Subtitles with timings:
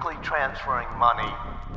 [0.00, 1.28] quickly transferring money,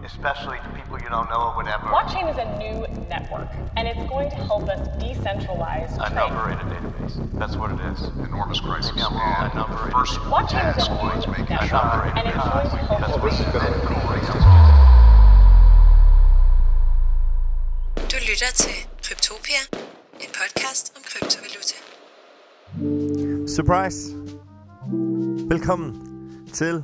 [0.05, 1.87] especially to people you don't know or whatever.
[1.87, 6.15] Blockchain is a new network, and it's going to help us decentralize A trade.
[6.15, 7.39] number-rated database.
[7.39, 7.99] That's what it is.
[8.25, 8.91] enormous crisis.
[8.91, 9.51] Maybe I'm wrong.
[9.51, 12.77] And the first Blockchain is task a was new making network, and it's going to
[12.77, 14.33] help That's us what it is.
[18.11, 18.71] Du lytter til
[19.03, 19.61] Kryptopia,
[20.19, 21.75] en podcast om kryptovaluta.
[23.47, 24.15] Surprise!
[25.49, 26.12] Velkommen
[26.53, 26.83] til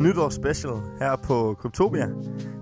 [0.00, 2.08] nytårsspecial her på Kryptopia.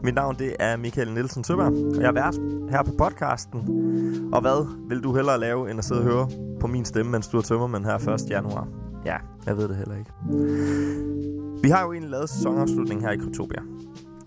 [0.02, 2.34] Mit navn det er Michael Nielsen Søberg, og jeg er vært
[2.70, 3.60] her på podcasten.
[4.32, 6.28] Og hvad vil du hellere lave, end at sidde og høre
[6.60, 8.30] på min stemme, mens du er tømmermand her 1.
[8.30, 8.68] januar?
[9.04, 9.16] Ja,
[9.46, 10.10] jeg ved det heller ikke.
[11.62, 13.62] Vi har jo egentlig lavet sæsonafslutning her i Kryptopia.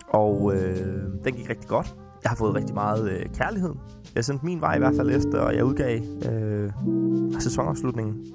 [0.09, 1.95] Og øh, den gik rigtig godt.
[2.23, 3.73] Jeg har fået rigtig meget øh, kærlighed.
[4.15, 6.01] Jeg sendte min vej i hvert fald efter, og jeg udgav
[6.31, 6.71] øh,
[7.39, 8.25] sæsonafslutningen.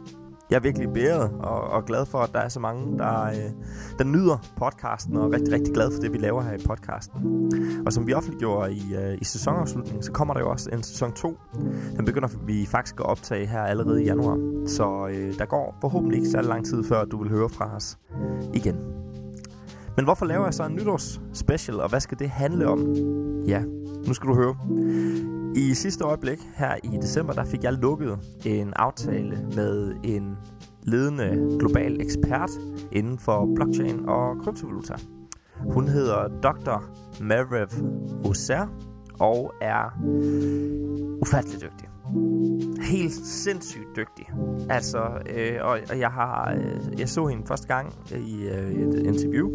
[0.54, 3.50] Jeg er virkelig bæret og, og glad for, at der er så mange, der, øh,
[3.98, 7.50] der nyder podcasten, og er rigtig, rigtig glad for det, vi laver her i podcasten.
[7.86, 11.12] Og som vi offentliggjorde i, øh, i sæsonafslutningen, så kommer der jo også en sæson
[11.12, 11.38] 2.
[11.96, 14.66] Den begynder vi faktisk at optage her allerede i januar.
[14.66, 17.98] Så øh, der går forhåbentlig ikke særlig lang tid, før du vil høre fra os
[18.52, 18.76] igen.
[19.96, 22.94] Men hvorfor laver jeg så en nytårsspecial, og hvad skal det handle om?
[23.46, 23.62] Ja,
[24.06, 24.56] nu skal du høre.
[25.56, 30.36] I sidste øjeblik her i december, der fik jeg lukket en aftale med en
[30.82, 32.50] ledende global ekspert
[32.92, 34.94] inden for blockchain og kryptovaluta.
[35.72, 36.90] Hun hedder Dr.
[37.22, 37.68] Marev
[38.24, 38.66] Oser
[39.20, 40.00] og er
[41.22, 41.88] ufattelig dygtig.
[42.82, 44.26] Helt sindssygt dygtig.
[44.70, 44.98] Altså,
[45.36, 47.92] øh, og, og jeg har øh, jeg så hende første gang
[48.26, 49.50] i øh, et interview,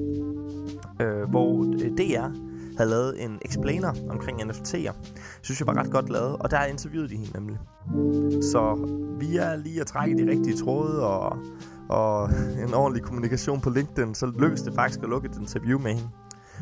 [1.02, 2.49] øh, hvor øh, DR
[2.80, 4.94] havde lavet en explainer omkring NFT'er.
[5.42, 7.58] Synes jeg var ret godt lavet, og der interviewede de hende nemlig.
[8.42, 8.88] Så
[9.20, 11.38] vi er lige at trække de rigtige tråde og,
[11.90, 12.30] og
[12.68, 16.10] en ordentlig kommunikation på LinkedIn, så lykkedes det faktisk at lukke et interview med hende.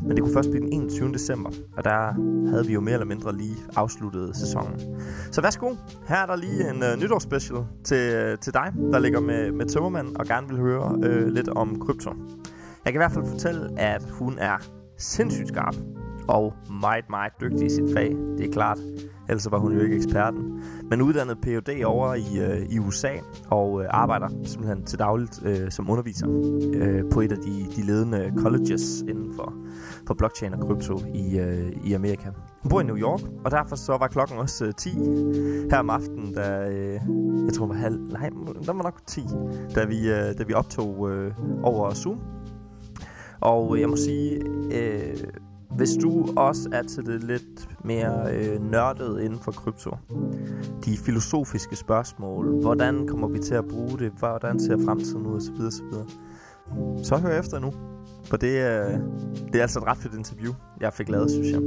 [0.02, 1.12] Men det kunne først blive den 21.
[1.12, 2.12] december, og der
[2.50, 4.80] havde vi jo mere eller mindre lige afsluttet sæsonen.
[5.32, 5.74] Så værsgo,
[6.08, 10.16] her er der lige en uh, nytårsspecial til, til dig, der ligger med, med tømmermand
[10.16, 12.10] og gerne vil høre uh, lidt om krypto.
[12.84, 14.56] Jeg kan i hvert fald fortælle, at hun er
[14.98, 15.74] sindssygt skarp
[16.28, 18.16] og meget, meget dygtig i sit fag.
[18.38, 18.78] Det er klart,
[19.28, 20.62] ellers var hun jo ikke eksperten.
[20.90, 21.84] Men uddannet Ph.D.
[21.84, 23.12] over i, øh, i USA
[23.50, 26.26] og øh, arbejder simpelthen til dagligt øh, som underviser
[26.74, 29.54] øh, på et af de, de ledende colleges inden for,
[30.06, 32.30] for blockchain og krypto i, øh, i Amerika.
[32.62, 34.90] Hun bor i New York, og derfor så var klokken også øh, 10
[35.70, 37.00] her om aftenen, da øh,
[37.46, 38.30] jeg tror, var halv, nej,
[38.66, 39.20] der var nok 10,
[39.74, 42.20] da vi, øh, da vi optog øh, over Zoom.
[43.40, 45.16] Og øh, jeg må sige, øh,
[45.78, 49.90] hvis du også er til det lidt mere øh, nørdet inden for krypto,
[50.84, 55.66] de filosofiske spørgsmål, hvordan kommer vi til at bruge det, hvordan ser fremtiden ud, osv.,
[55.66, 55.84] osv.,
[57.04, 57.72] så hør efter nu.
[58.24, 58.98] For det, øh,
[59.52, 61.60] det er altså et ret fedt interview, jeg fik lavet, synes jeg.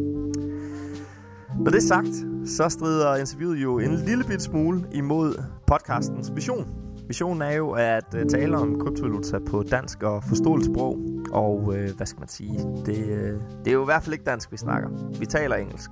[1.59, 6.67] Når det er sagt, så strider interviewet jo en lille bit smule imod podcastens vision.
[7.07, 10.99] Missionen er jo at øh, tale om kryptovaluta på dansk og forståeligt sprog.
[11.31, 12.59] Og øh, hvad skal man sige?
[12.85, 14.89] Det, øh, det er jo i hvert fald ikke dansk, vi snakker.
[15.19, 15.91] Vi taler engelsk.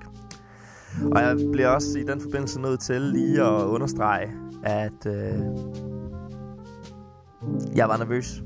[1.12, 4.31] Og jeg bliver også i den forbindelse nødt til lige at understrege,
[4.64, 5.40] at øh,
[7.76, 8.44] jeg var nervøs.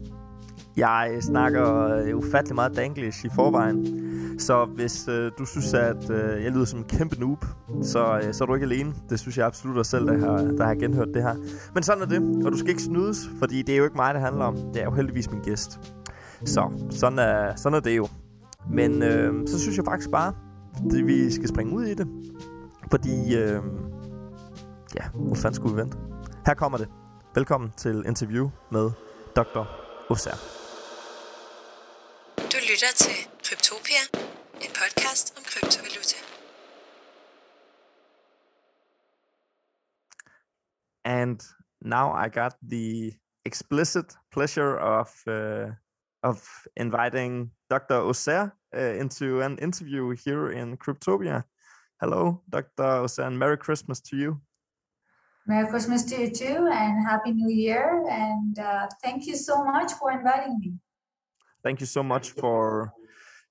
[0.78, 4.04] Jeg snakker øh, ufattelig meget danglish i forvejen.
[4.38, 7.46] Så hvis øh, du synes, at øh, jeg lyder som en kæmpe noob,
[7.82, 8.94] så, øh, så er du ikke alene.
[9.10, 11.36] Det synes jeg absolut også selv, der har, der har genhørt det her.
[11.74, 14.14] Men sådan er det, og du skal ikke snydes, fordi det er jo ikke mig,
[14.14, 14.56] det handler om.
[14.56, 15.80] Det er jo heldigvis min gæst.
[16.46, 18.08] Så sådan er, sådan er det jo.
[18.70, 20.34] Men øh, så synes jeg faktisk bare,
[20.86, 22.08] at vi skal springe ud i det.
[22.92, 23.62] Fordi, øh,
[24.96, 25.98] ja, hvor fanden skulle vi vente?
[26.46, 26.88] Her kommer det.
[27.36, 28.92] Velkommen til interview med
[29.36, 29.64] Dr.
[30.10, 30.38] Osser.
[32.38, 34.02] Du lytter til Kryptopia,
[34.66, 36.16] en podcast om kryptovaluta.
[41.06, 41.44] and
[41.82, 43.14] now I got the
[43.46, 45.70] explicit pleasure of uh,
[46.24, 48.02] of inviting Dr.
[48.02, 51.44] Ozair uh, into an interview here in Kryptopia.
[52.02, 53.04] Hello, Dr.
[53.04, 54.42] Ozair, and Merry Christmas to you.
[55.46, 58.04] Merry Christmas to you too, and Happy New Year.
[58.10, 60.74] And uh, thank you so much for inviting me.
[61.64, 62.94] Thank you so much for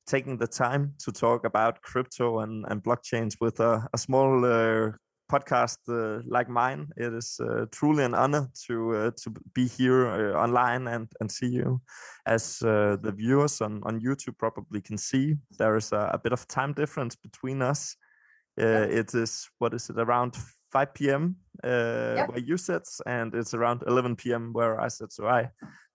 [0.07, 4.91] taking the time to talk about crypto and, and blockchains with a, a small uh,
[5.31, 6.89] podcast uh, like mine.
[6.97, 11.31] It is uh, truly an honor to uh, to be here uh, online and and
[11.31, 11.81] see you.
[12.27, 16.33] As uh, the viewers on on YouTube probably can see, there is a, a bit
[16.33, 17.97] of time difference between us.
[18.61, 20.37] Uh, It is what is it around
[20.73, 21.37] 5 p.m.
[21.65, 22.29] Uh, Yep.
[22.29, 24.53] where you sit, and it's around 11 p.m.
[24.53, 25.13] where I sit.
[25.13, 25.51] So I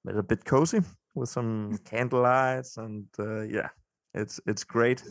[0.06, 0.82] made a bit cozy
[1.16, 3.70] with some candlelights and uh, yeah,
[4.18, 5.04] It's it's great.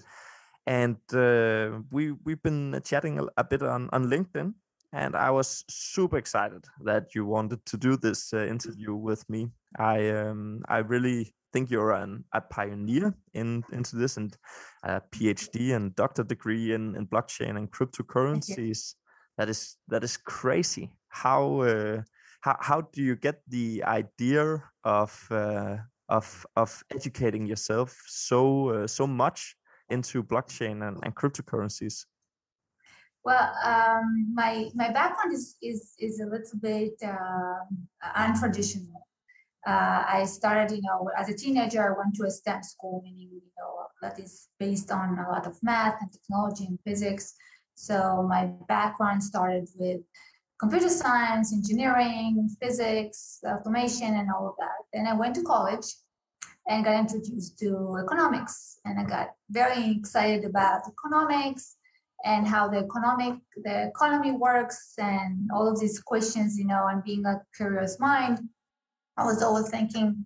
[0.66, 4.52] And uh, we we've been chatting a, a, bit on on LinkedIn,
[4.92, 9.48] and I was super excited that you wanted to do this uh, interview with me.
[9.78, 14.36] I um, I really think you're an, a pioneer in into this and
[14.82, 18.94] a PhD and doctor degree in, in blockchain and cryptocurrencies.
[19.38, 20.90] That is that is crazy.
[21.08, 22.02] How uh,
[22.40, 25.76] how how do you get the idea of uh,
[26.08, 29.56] of of educating yourself so uh, so much
[29.88, 32.04] into blockchain and, and cryptocurrencies?
[33.24, 37.60] Well, um, my my background is is is a little bit uh,
[38.16, 39.02] untraditional.
[39.66, 43.30] Uh, I started, you know, as a teenager, I went to a STEM school, meaning,
[43.32, 47.34] you know, that is based on a lot of math and technology and physics.
[47.74, 50.02] So my background started with
[50.58, 54.78] computer science, engineering, physics, automation, and all of that.
[54.92, 55.86] Then I went to college
[56.68, 61.76] and got introduced to economics, and I got very excited about economics
[62.24, 67.04] and how the economic the economy works and all of these questions, you know, and
[67.04, 68.40] being a curious mind,
[69.16, 70.24] I was always thinking,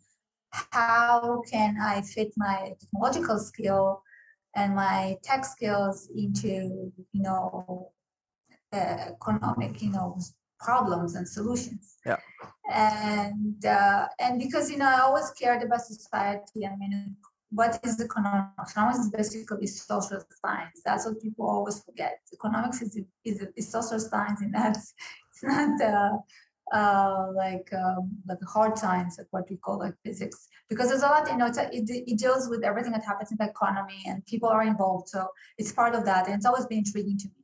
[0.51, 4.03] how can I fit my technological skill
[4.57, 7.93] and my tech skills into, you know,
[8.73, 10.19] uh, economic, you know,
[10.59, 11.97] problems and solutions.
[12.07, 12.19] Yeah.
[12.73, 16.67] And uh, and because you know I always cared about society.
[16.67, 17.17] I mean,
[17.51, 18.71] what is economics?
[18.71, 20.81] Economics is basically social science.
[20.85, 22.21] That's what people always forget.
[22.33, 24.95] Economics is is, is social science, and that's
[25.31, 26.17] it's not uh,
[26.73, 31.09] uh, like um, like hard science, like what we call like physics, because there's a
[31.09, 31.29] lot.
[31.29, 34.49] You know, a, it, it deals with everything that happens in the economy, and people
[34.49, 35.09] are involved.
[35.09, 35.27] So
[35.59, 37.40] it's part of that, and it's always been intriguing to me.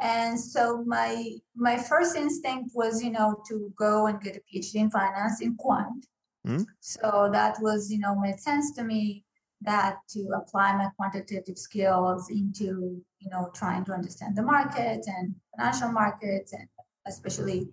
[0.00, 4.74] And so my my first instinct was, you know, to go and get a PhD
[4.76, 6.06] in finance in quant.
[6.46, 6.66] Mm.
[6.80, 9.24] So that was, you know, made sense to me
[9.62, 15.34] that to apply my quantitative skills into, you know, trying to understand the market and
[15.56, 16.68] financial markets, and
[17.06, 17.68] especially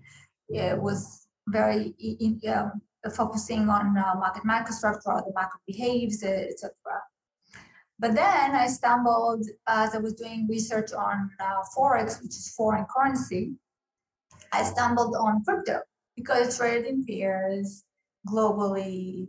[0.50, 2.82] it was very in, um,
[3.16, 6.72] focusing on uh, market microstructure, how the market behaves, etc.
[8.02, 12.86] But then I stumbled as I was doing research on uh, Forex, which is foreign
[12.86, 13.54] currency.
[14.52, 15.82] I stumbled on crypto
[16.16, 17.84] because it's traded in pairs
[18.28, 19.28] globally,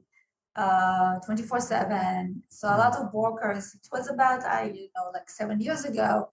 [0.56, 2.42] uh, 24 7.
[2.48, 6.30] So a lot of brokers, it was about, I, you know, like seven years ago.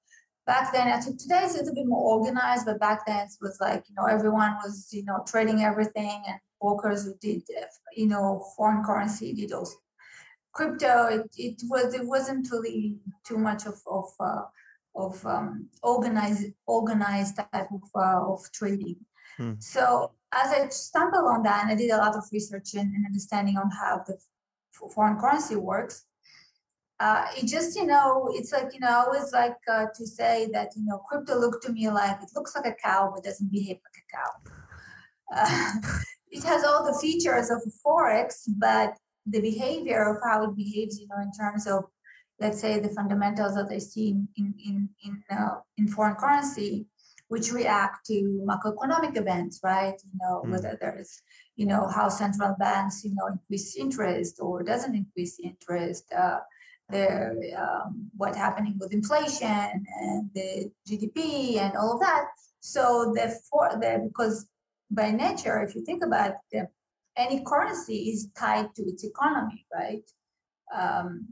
[0.47, 3.35] Back then, I think today it's a little bit more organized, but back then it
[3.41, 7.43] was like, you know, everyone was, you know, trading everything and brokers who did,
[7.97, 9.75] you know, foreign currency did also
[10.51, 14.43] crypto it, it was it wasn't really too much of of uh,
[14.95, 18.97] of um, organized organized type of uh, of trading.
[19.37, 19.53] Hmm.
[19.59, 23.05] So as I stumbled on that, and I did a lot of research and, and
[23.05, 24.17] understanding on how the
[24.93, 26.05] foreign currency works.
[26.99, 30.49] Uh, it just you know it's like you know I always like uh, to say
[30.51, 33.51] that you know crypto looked to me like it looks like a cow but doesn't
[33.51, 34.53] behave like a cow.
[35.31, 35.73] Uh,
[36.31, 38.97] it has all the features of forex, but
[39.29, 41.85] the behavior of how it behaves, you know, in terms of,
[42.39, 46.87] let's say, the fundamentals that I see in in in in, uh, in foreign currency,
[47.27, 49.95] which react to macroeconomic events, right?
[50.03, 50.51] You know, mm.
[50.51, 51.21] whether there's,
[51.55, 56.05] you know, how central banks, you know, increase interest or doesn't increase interest.
[56.11, 56.39] Uh,
[56.89, 62.25] there, um, what happening with inflation and the GDP and all of that.
[62.61, 64.47] So the for the because
[64.91, 66.67] by nature, if you think about the
[67.19, 70.09] any currency is tied to its economy, right?
[70.73, 71.27] Um,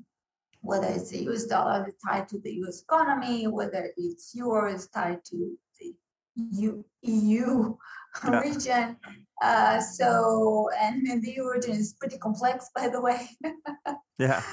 [0.61, 5.57] whether it's the US dollar tied to the US economy, whether it's yours tied to
[5.79, 5.95] the
[6.35, 7.75] EU, EU
[8.23, 8.39] yeah.
[8.39, 8.97] region.
[9.41, 13.29] Uh, so, and, and the EU region is pretty complex, by the way.
[14.19, 14.43] yeah.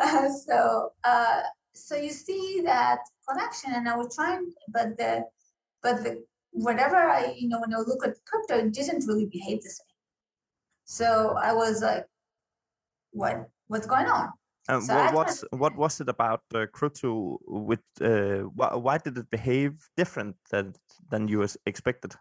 [0.00, 1.42] Uh, so, uh,
[1.74, 5.24] so you see that connection, and I was trying, but the,
[5.82, 9.62] but the whatever I, you know, when I look at crypto, it doesn't really behave
[9.62, 9.89] the same.
[10.90, 12.04] So I was like,
[13.12, 14.30] what what's going on?
[14.68, 17.38] Um, so what, what's what was it about uh, crypto?
[17.46, 20.74] With uh, why, why did it behave different than
[21.08, 22.16] than you expected?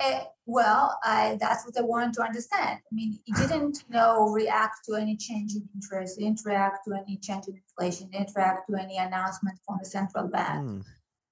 [0.00, 2.80] Uh, well, I that's what I wanted to understand.
[2.90, 6.78] I mean, it didn't you know react to any change in interest, it didn't react
[6.86, 10.66] to any change in inflation, it didn't react to any announcement from the central bank.
[10.66, 10.84] Mm.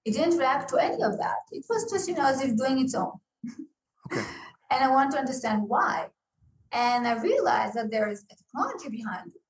[0.04, 1.40] It didn't react to any of that.
[1.50, 3.14] It was just you know as if doing its own.
[4.06, 4.24] Okay.
[4.70, 6.06] and I want to understand why.
[6.72, 9.42] And I realized that there is a technology behind it.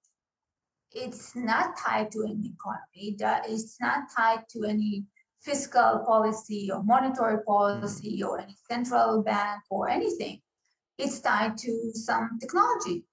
[0.92, 3.16] It's not tied to any economy.
[3.54, 5.04] It's not tied to any
[5.42, 10.40] fiscal policy or monetary policy or any central bank or anything.
[10.96, 13.04] It's tied to some technology.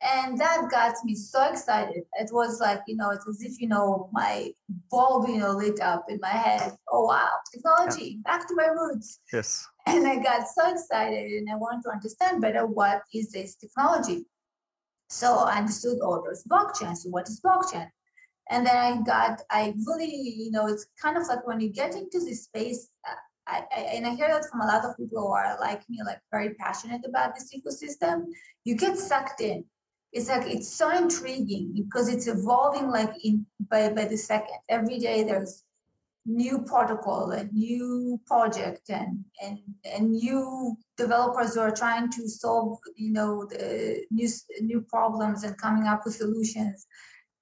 [0.00, 2.04] And that got me so excited.
[2.12, 4.52] It was like you know it's as if you know my
[4.90, 6.72] bulb you know lit up in my head.
[6.90, 8.32] Oh wow technology yeah.
[8.32, 9.20] back to my roots.
[9.32, 9.66] Yes.
[9.86, 14.26] And i got so excited and i wanted to understand better what is this technology.
[15.08, 17.90] So i understood all those blockchain so what is blockchain?
[18.50, 21.96] And then i got i really you know it's kind of like when you get
[21.96, 23.14] into this space uh,
[23.50, 26.00] I, I, and I hear that from a lot of people who are like me,
[26.04, 28.26] like very passionate about this ecosystem.
[28.64, 29.64] You get sucked in
[30.12, 34.58] it's like it's so intriguing because it's evolving like in by, by the second.
[34.68, 35.64] Every day there's
[36.24, 42.78] new protocol and new project and and and new developers who are trying to solve
[42.96, 44.28] you know the new
[44.60, 46.86] new problems and coming up with solutions.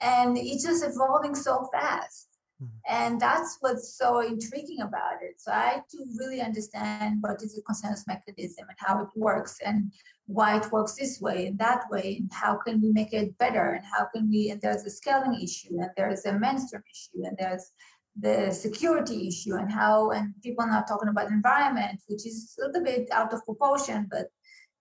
[0.01, 2.29] And it's just evolving so fast.
[2.63, 2.79] Mm-hmm.
[2.89, 5.35] and that's what's so intriguing about it.
[5.37, 9.93] So i to really understand what is the consensus mechanism and how it works and
[10.27, 13.75] why it works this way and that way and how can we make it better
[13.75, 17.37] and how can we and there's a scaling issue and there's a mainstream issue and
[17.39, 17.71] there's
[18.19, 22.67] the security issue and how and people are not talking about environment which is a
[22.67, 24.27] little bit out of proportion but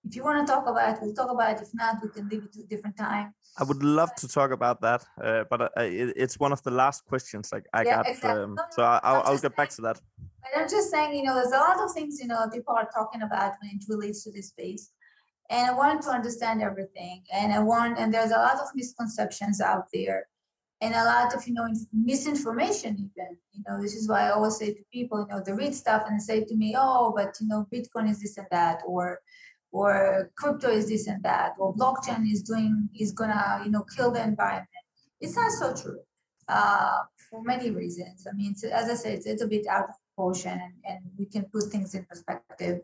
[0.04, 1.62] if you want to talk about it we'll talk about it.
[1.62, 3.34] If not we can leave it to a different time.
[3.58, 6.72] I would love to talk about that uh, but uh, it, it's one of the
[6.72, 8.44] last questions like i yeah, got exactly.
[8.44, 10.02] um, so I, will I'll get back to that.
[10.18, 12.90] but i'm just saying you know there's a lot of things you know people are
[12.98, 14.92] talking about when it relates to this space
[15.50, 17.24] and I wanted to understand everything.
[17.34, 20.28] And I want, and there's a lot of misconceptions out there,
[20.82, 23.38] and a lot of you know misinformation even.
[23.54, 26.04] You know, this is why I always say to people, you know, they read stuff
[26.08, 29.20] and say to me, oh, but you know, Bitcoin is this and that, or
[29.72, 34.12] or crypto is this and that, or blockchain is doing is gonna you know kill
[34.12, 34.70] the environment.
[35.22, 36.00] It's not so true
[36.48, 37.00] uh,
[37.30, 38.28] for many reasons.
[38.30, 41.46] I mean, as I said, it's, a bit out of proportion, and, and we can
[41.46, 42.82] put things in perspective.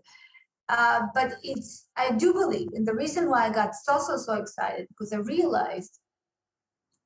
[0.69, 4.33] Uh, but it's I do believe, and the reason why I got so so so
[4.33, 5.99] excited because I realized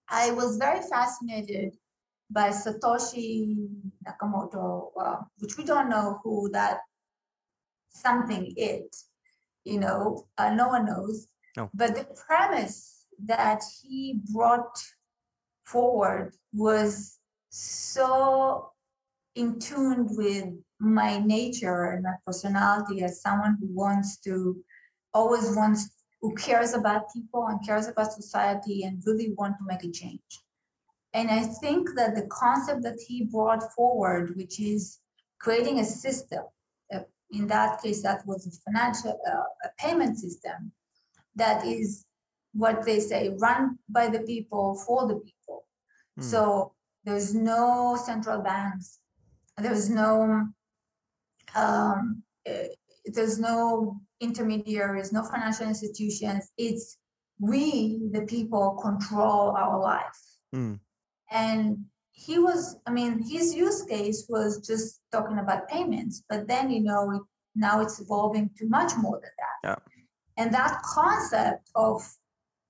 [0.08, 1.76] I was very fascinated
[2.30, 3.56] by Satoshi
[4.08, 6.80] Nakamoto, uh, which we don't know who that
[7.90, 9.06] something is.
[9.64, 11.28] You know, uh, no one knows.
[11.58, 11.70] No.
[11.74, 14.78] But the premise that he brought
[15.64, 17.18] forward was
[17.50, 18.72] so
[19.36, 24.58] in tune with my nature and my personality as someone who wants to
[25.14, 25.90] always wants
[26.22, 30.42] who cares about people and cares about society and really want to make a change
[31.14, 35.00] and i think that the concept that he brought forward which is
[35.40, 36.44] creating a system
[36.94, 37.00] uh,
[37.32, 40.72] in that case that was a financial uh, a payment system
[41.36, 42.06] that is
[42.54, 45.66] what they say run by the people for the people
[46.20, 46.24] mm.
[46.24, 46.74] so
[47.06, 49.00] there's no central banks
[49.58, 50.48] there's no
[51.56, 52.68] um, eh,
[53.06, 56.52] there's no intermediaries, no financial institutions.
[56.58, 56.98] It's
[57.40, 60.22] we, the people, control our life.
[60.56, 60.80] Mm.
[61.32, 66.70] And he was, I mean, his use case was just talking about payments, but then,
[66.70, 67.22] you know, it,
[67.56, 69.70] now it's evolving to much more than that.
[69.70, 69.76] Yeah.
[70.38, 72.02] And that concept of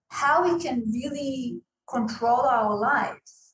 [0.10, 3.45] how we can really control our lives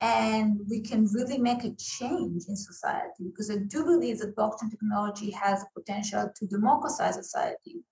[0.00, 4.70] and we can really make a change in society because I do believe that blockchain
[4.70, 7.82] technology has the potential to democratize society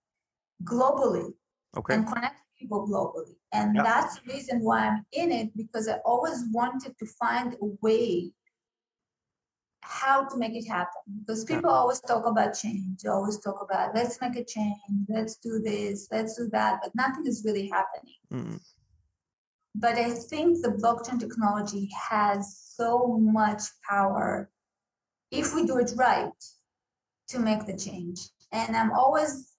[0.64, 1.32] globally
[1.76, 1.94] okay.
[1.94, 3.34] and connect people globally.
[3.52, 3.84] And yep.
[3.84, 8.30] that's the reason why I'm in it because I always wanted to find a way
[9.80, 13.94] how to make it happen because people always talk about change they always talk about
[13.94, 14.76] let's make a change
[15.08, 18.60] let's do this let's do that but nothing is really happening mm
[19.78, 24.50] but I think the blockchain technology has so much power
[25.30, 26.32] if we do it right
[27.28, 28.20] to make the change.
[28.52, 29.52] And I'm always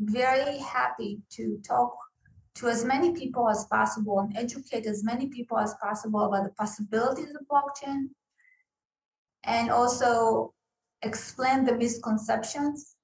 [0.00, 1.96] very happy to talk
[2.56, 6.50] to as many people as possible and educate as many people as possible about the
[6.50, 8.08] possibilities of blockchain
[9.44, 10.52] and also
[11.02, 12.96] explain the misconceptions,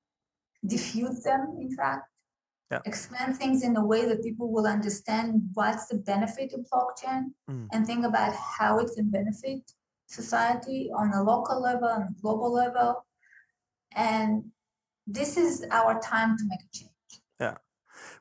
[0.66, 2.10] diffuse them, in fact,
[2.74, 2.80] yeah.
[2.84, 7.66] explain things in a way that people will understand what's the benefit of blockchain mm.
[7.72, 9.62] and think about how it can benefit
[10.06, 13.04] society on a local level and global level.
[13.94, 14.44] And
[15.06, 16.90] this is our time to make a change.
[17.40, 17.56] Yeah.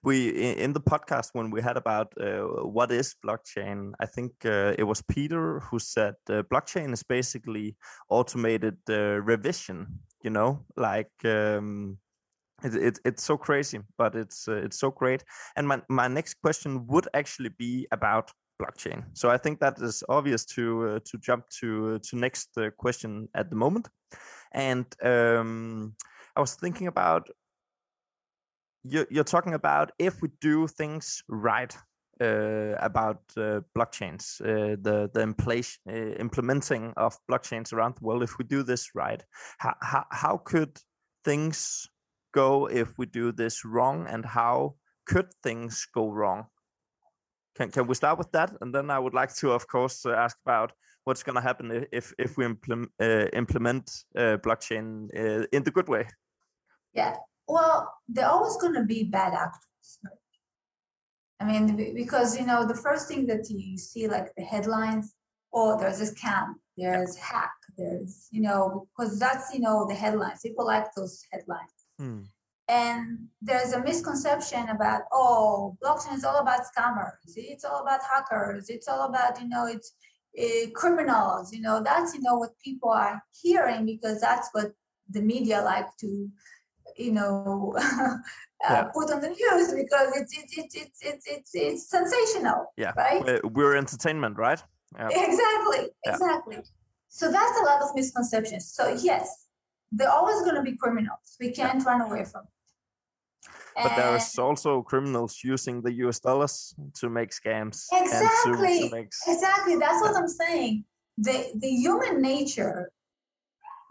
[0.03, 0.29] We
[0.65, 2.41] in the podcast when we had about uh,
[2.77, 7.75] what is blockchain, I think uh, it was Peter who said uh, blockchain is basically
[8.10, 10.00] automated uh, revision.
[10.24, 11.98] You know, like um,
[12.63, 15.24] it, it, it's so crazy, but it's uh, it's so great.
[15.55, 19.03] And my my next question would actually be about blockchain.
[19.13, 22.70] So I think that is obvious to uh, to jump to uh, to next uh,
[22.77, 23.89] question at the moment.
[24.53, 25.96] And um,
[26.36, 27.29] I was thinking about
[28.84, 31.75] you, you're talking about if we do things right
[32.22, 38.24] uh, about uh, blockchains, uh, the the impl- uh, implementing of blockchains around the world.
[38.24, 39.24] If we do this right,
[39.58, 40.79] how, how how could
[41.25, 41.88] things
[42.34, 44.75] go if we do this wrong, and how
[45.06, 46.46] could things go wrong?
[47.56, 50.12] Can can we start with that, and then I would like to, of course, uh,
[50.12, 50.72] ask about
[51.06, 55.10] what's going to happen if if we implement uh, implement blockchain
[55.52, 56.08] in the good way.
[56.94, 57.16] Yeah,
[57.48, 60.00] well, there are always going to be bad actors.
[60.04, 60.13] Right?
[61.40, 65.13] I mean, because you know, the first thing that you see, like the headlines,
[65.54, 70.40] oh, there's a scam, there's hack, there's you know, because that's you know the headlines.
[70.42, 71.83] People like those headlines.
[72.03, 72.22] Hmm.
[72.69, 77.33] And there's a misconception about oh, blockchain is all about scammers.
[77.36, 78.69] It's all about hackers.
[78.69, 79.93] It's all about you know, it's
[80.39, 81.53] uh, criminals.
[81.53, 84.72] You know, that's you know what people are hearing because that's what
[85.10, 86.29] the media like to
[86.98, 88.17] you know uh,
[88.62, 88.83] yeah.
[88.93, 93.41] put on the news because it's it's it's it's it's it's, it's sensational yeah right
[93.51, 94.62] we're entertainment right
[94.95, 95.10] yeah.
[95.12, 96.13] exactly yeah.
[96.13, 96.57] exactly
[97.07, 99.42] so that's a lot of misconceptions so yes
[99.95, 102.53] they're always going to be criminals we can't run away from it
[103.75, 107.85] but there's also criminals using the US dollars to make scams.
[107.91, 108.81] Exactly.
[108.81, 109.12] To, to make...
[109.27, 109.77] Exactly.
[109.77, 110.85] That's what I'm saying.
[111.17, 112.91] The the human nature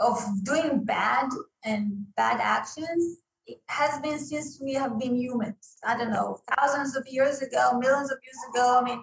[0.00, 1.30] of doing bad
[1.64, 3.18] and bad actions
[3.68, 5.76] has been since we have been humans.
[5.84, 8.80] I don't know, thousands of years ago, millions of years ago.
[8.80, 9.02] I mean,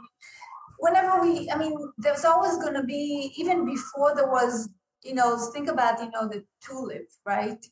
[0.80, 4.70] whenever we, I mean, there's always going to be, even before there was,
[5.04, 7.64] you know, think about, you know, the tulip, right?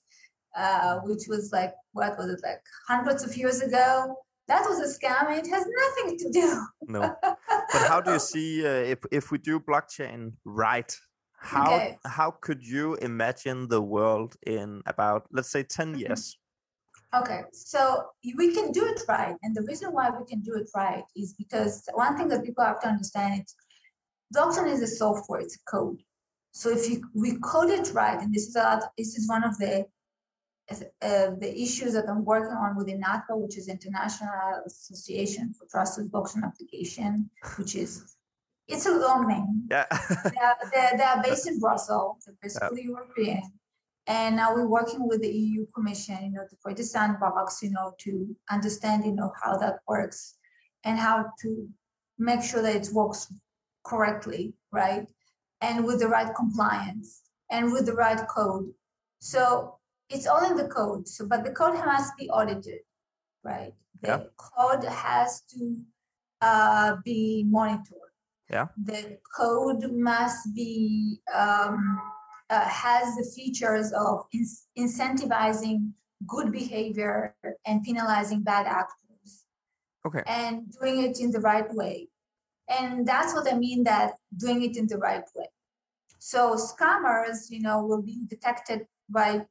[0.55, 4.15] Uh, which was like, what was it, like hundreds of years ago?
[4.47, 5.37] That was a scam.
[5.37, 6.65] It has nothing to do.
[6.87, 7.15] no.
[7.21, 10.95] But how do you see uh, if, if we do blockchain right?
[11.39, 11.97] how okay.
[12.05, 15.99] how could you imagine the world in about let's say 10 mm-hmm.
[15.99, 16.37] years
[17.15, 18.05] okay so
[18.35, 21.33] we can do it right and the reason why we can do it right is
[21.33, 23.55] because one thing that people have to understand is
[24.35, 26.01] blockchain is a software it's a code
[26.57, 29.57] so if you we code it right and this is a this is one of
[29.59, 29.85] the
[30.69, 36.11] uh, the issues that I'm working on within INATBA, which is International Association for Trusted
[36.11, 38.17] Blockchain Application, which is
[38.67, 39.67] it's a long name.
[39.71, 39.85] Yeah.
[40.23, 42.17] they're, they're, they're, based in Brussels.
[42.25, 42.89] They're basically yeah.
[42.89, 43.41] European.
[44.07, 47.71] And now we're working with the EU Commission, you know, to create a sandbox, you
[47.71, 50.35] know, to understand, you know, how that works
[50.83, 51.69] and how to
[52.17, 53.31] make sure that it works
[53.85, 55.07] correctly, right?
[55.61, 58.71] And with the right compliance and with the right code.
[59.19, 59.77] So
[60.09, 61.07] it's all in the code.
[61.07, 62.81] So, but the code has to be audited,
[63.43, 63.73] right?
[64.01, 64.23] The yeah.
[64.37, 65.75] code has to
[66.41, 68.07] uh, be monitored
[68.49, 71.99] yeah the code must be um,
[72.49, 75.91] uh, has the features of in- incentivizing
[76.25, 79.45] good behavior and penalizing bad actors
[80.05, 82.07] okay and doing it in the right way
[82.69, 85.47] and that's what i mean that doing it in the right way.
[86.19, 89.45] So scammers you know will be detected by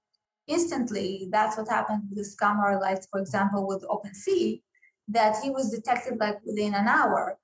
[0.46, 1.28] instantly.
[1.30, 4.62] That's what happened with the scammer like for example with OpenSea
[5.08, 7.38] that he was detected like within an hour.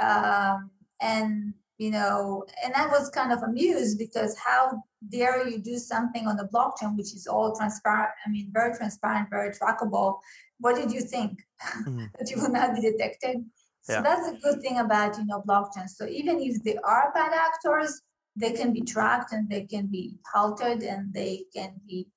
[0.00, 5.76] Um, and you know and i was kind of amused because how dare you do
[5.76, 10.18] something on the blockchain which is all transparent i mean very transparent very trackable?
[10.58, 11.40] What did you think?
[11.80, 12.04] Mm-hmm.
[12.18, 13.44] that you will not be detected
[13.84, 14.00] so yeah.
[14.00, 15.88] that's a good thing about you know blockchain.
[15.88, 18.00] So even if they are bad actors
[18.36, 22.08] they can be tracked and they can be halted and they can be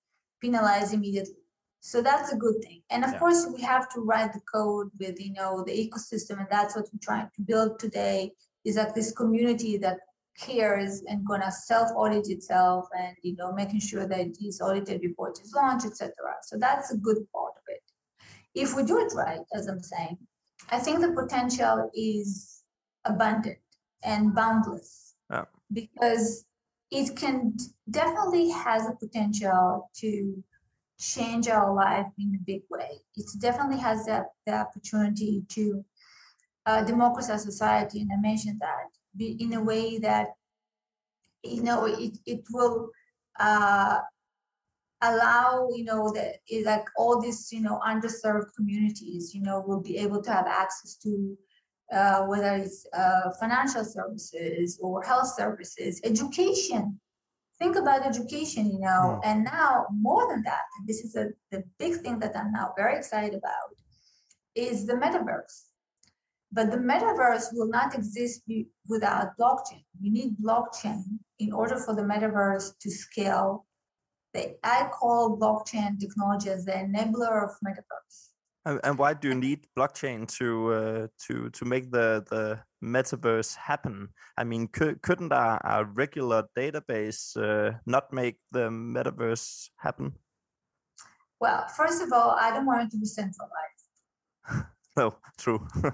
[0.41, 1.43] penalized immediately.
[1.79, 2.81] So that's a good thing.
[2.89, 3.19] And of yeah.
[3.19, 6.87] course we have to write the code with you know the ecosystem and that's what
[6.91, 8.31] we're trying to build today
[8.65, 9.99] is like this community that
[10.39, 15.01] cares and gonna self audit itself and you know making sure that it is audited
[15.01, 17.81] before it is launched etc so that's a good part of it.
[18.53, 20.17] If we do it right as i'm saying
[20.69, 22.63] i think the potential is
[23.05, 23.57] abundant
[24.03, 25.45] and boundless yeah.
[25.73, 26.45] because
[26.91, 27.55] it can
[27.89, 30.43] definitely has a potential to
[30.99, 35.83] change our life in a big way it definitely has the, the opportunity to
[36.67, 40.27] uh, democracy society, and I mentioned that, be in a way that
[41.43, 42.89] you know it it will
[43.39, 43.99] uh,
[45.03, 49.95] allow you know that like all these you know underserved communities you know will be
[49.97, 51.37] able to have access to
[51.91, 56.99] uh, whether it's uh, financial services or health services, education.
[57.59, 59.21] Think about education, you know, mm.
[59.23, 62.97] and now more than that, this is a, the big thing that I'm now very
[62.97, 63.69] excited about,
[64.53, 65.63] is the metaverse.
[66.51, 68.41] But the metaverse will not exist
[68.87, 69.83] without blockchain.
[69.99, 71.03] You need blockchain
[71.39, 73.65] in order for the metaverse to scale.
[74.63, 78.29] I call blockchain technology as the enabler of metaverse.
[78.65, 83.55] And, and why do you need blockchain to uh, to to make the the metaverse
[83.55, 84.09] happen?
[84.37, 90.13] I mean, could, couldn't a, a regular database uh, not make the metaverse happen?
[91.39, 94.65] Well, first of all, I don't want it to be centralized.
[94.97, 95.65] no, true.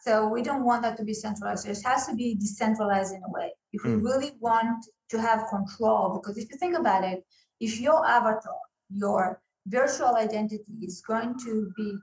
[0.00, 1.66] so we don't want that to be centralized.
[1.66, 3.52] It has to be decentralized in a way.
[3.72, 4.04] If we Mm.
[4.04, 7.24] really want to have control, because if you think about it,
[7.60, 11.96] if your avatar, your virtual identity is going to be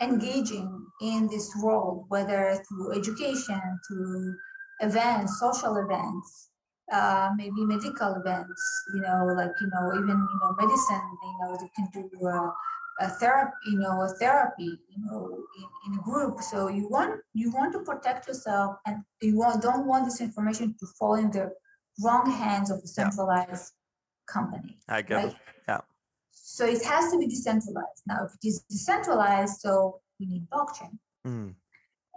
[0.00, 4.34] engaging in this world, whether through education, through
[4.80, 6.50] events, social events,
[6.92, 11.58] uh, maybe medical events, you know, like, you know, even, you know, medicine, you know,
[11.60, 12.50] you can do uh,
[13.00, 16.40] a therapy, you know, a therapy, you know, in, in a group.
[16.40, 20.74] So you want, you want to protect yourself and you want, don't want this information
[20.78, 21.52] to fall in the
[22.02, 23.72] wrong hands of a centralized
[24.32, 24.78] company.
[24.88, 25.28] I get right?
[25.28, 25.34] it.
[25.68, 25.80] Yeah.
[26.30, 28.02] So it has to be decentralized.
[28.06, 30.98] Now, if it is decentralized, so we need blockchain.
[31.26, 31.54] Mm.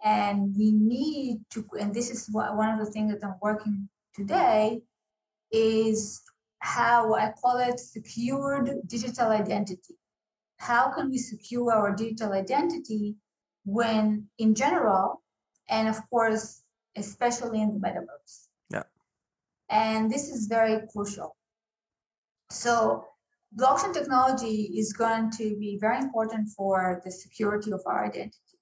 [0.03, 3.89] And we need to, and this is what, one of the things that I'm working
[4.13, 4.81] today
[5.51, 6.21] is
[6.59, 9.95] how I call it secured digital identity.
[10.57, 13.15] How can we secure our digital identity
[13.65, 15.21] when, in general,
[15.69, 16.61] and of course,
[16.95, 18.47] especially in the metaverse?
[18.69, 18.83] Yeah.
[19.69, 21.35] And this is very crucial.
[22.55, 23.05] So,
[23.59, 28.57] blockchain technology is going to be very important for the security of our identity.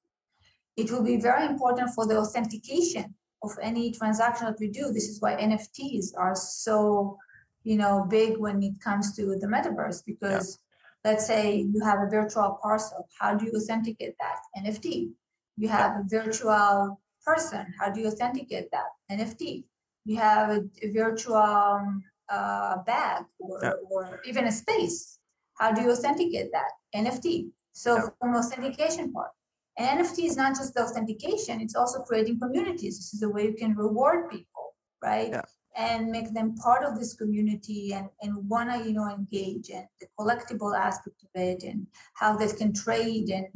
[0.76, 4.92] It will be very important for the authentication of any transaction that we do.
[4.92, 7.18] This is why NFTs are so,
[7.64, 10.58] you know, big when it comes to the metaverse because
[11.06, 14.40] let's say you have a virtual parcel, how do you authenticate that?
[14.60, 15.12] NFT.
[15.56, 18.90] You have a virtual person, how do you authenticate that?
[19.12, 19.66] NFT.
[20.06, 23.74] You have a, a virtual um, uh, bag or, Yeah.
[23.90, 25.20] or even a space.
[25.56, 26.72] How do you authenticate that?
[26.96, 27.52] NFT.
[27.74, 28.10] So Yeah.
[28.20, 29.32] from authentication part.
[29.78, 32.98] And NFT is not just the authentication, it's also creating communities.
[32.98, 35.30] This is a way you can reward people, right?
[35.30, 35.42] Yeah.
[35.76, 40.08] And make them part of this community and, and wanna, you know, engage and the
[40.20, 43.48] collectible aspect of it and how they can trade and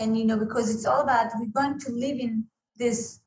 [0.00, 2.44] and you know, because it's all about we're going to live in
[2.76, 3.20] this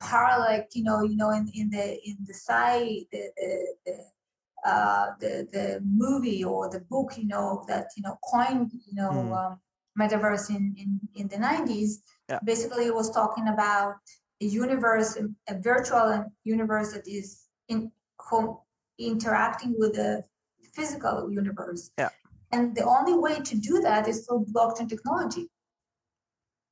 [0.00, 4.70] parallel, like you know, you know, in, in the in the side the the, the
[4.70, 9.10] uh, the the movie or the book, you know, that you know coined, you know,
[9.10, 9.36] Mm.
[9.36, 9.60] um,
[9.98, 12.02] metaverse in in in the nineties.
[12.28, 12.38] Yeah.
[12.44, 13.94] Basically, it was talking about
[14.40, 18.62] a universe, a virtual universe that is in co-
[18.98, 20.24] interacting with the
[20.74, 21.90] physical universe.
[21.98, 22.10] Yeah.
[22.52, 25.50] And the only way to do that is through blockchain technology.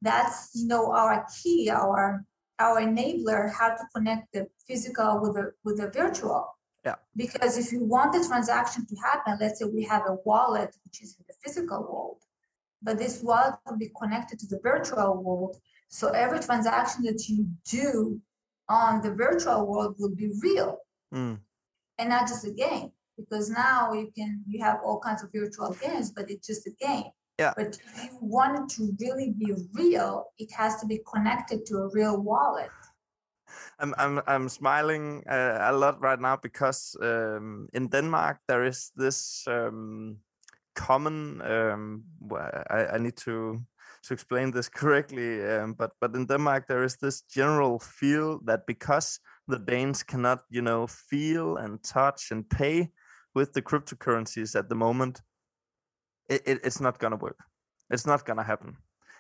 [0.03, 2.25] That's you know our key, our
[2.59, 6.55] our enabler, how to connect the physical with the with the virtual.
[6.85, 6.97] Yeah.
[7.17, 11.03] Because if you want the transaction to happen, let's say we have a wallet which
[11.03, 12.21] is in the physical world,
[12.83, 15.57] but this wallet will be connected to the virtual world.
[15.89, 18.21] So every transaction that you do
[18.69, 20.79] on the virtual world will be real
[21.13, 21.39] Mm.
[21.99, 22.93] and not just a game.
[23.17, 26.71] Because now you can you have all kinds of virtual games, but it's just a
[26.87, 27.11] game.
[27.39, 27.53] Yeah.
[27.57, 31.77] But if you want it to really be real, it has to be connected to
[31.79, 32.71] a real wallet.
[33.79, 38.91] I'm I'm I'm smiling uh, a lot right now because um, in Denmark there is
[38.97, 40.19] this um,
[40.75, 41.41] common.
[41.43, 42.05] Um,
[42.71, 43.61] I, I need to
[44.03, 48.67] to explain this correctly, um, but but in Denmark there is this general feel that
[48.67, 52.91] because the Danes cannot, you know, feel and touch and pay
[53.35, 55.23] with the cryptocurrencies at the moment,
[56.29, 57.39] it, it it's not gonna work.
[57.91, 58.77] It's not gonna happen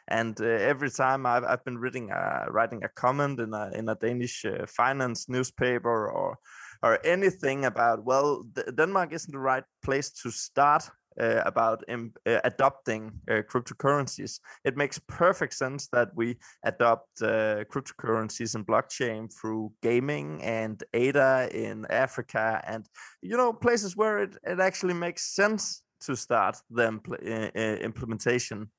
[0.08, 3.88] and uh, every time I've, I've been reading uh, writing a comment in a in
[3.88, 6.38] a Danish uh, finance newspaper or
[6.82, 8.44] or anything about well
[8.76, 10.90] Denmark isn't the right place to start
[11.20, 14.38] uh, about im- uh, adopting uh, cryptocurrencies.
[14.64, 21.50] It makes perfect sense that we adopt uh, cryptocurrencies and blockchain through gaming and ADA
[21.52, 22.86] in Africa and
[23.20, 28.70] you know places where it, it actually makes sense to start the impl- implementation.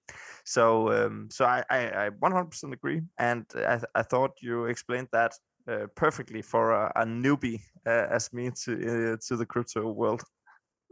[0.46, 5.10] So, um, so I, I, I 100% agree, and I, th- I thought you explained
[5.12, 5.34] that
[5.70, 10.24] uh, perfectly for a, a newbie uh, as me to uh, to the crypto world.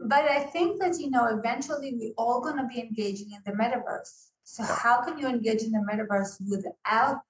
[0.00, 3.52] But I think that you know eventually we're all going to be engaging in the
[3.52, 4.28] metaverse.
[4.44, 7.20] So how can you engage in the metaverse without,